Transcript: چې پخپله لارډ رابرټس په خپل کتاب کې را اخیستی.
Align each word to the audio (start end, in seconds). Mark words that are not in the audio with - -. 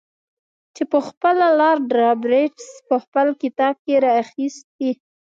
چې 0.75 0.83
پخپله 0.91 1.47
لارډ 1.59 1.85
رابرټس 2.01 2.67
په 2.87 2.95
خپل 3.03 3.27
کتاب 3.41 3.75
کې 3.85 3.95
را 4.03 4.11
اخیستی. 4.23 4.91